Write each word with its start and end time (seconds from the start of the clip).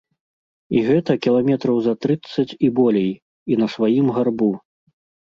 І 0.77 0.79
гэта 0.87 1.11
кіламетраў 1.25 1.77
за 1.87 1.93
трыццаць 2.05 2.45
і 2.69 2.71
болей, 2.79 3.11
і 3.53 3.59
на 3.61 3.67
сваім 3.75 4.07
гарбу. 4.17 4.49